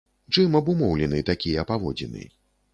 [0.37, 2.29] Чым абумоўлены такія паводзіны?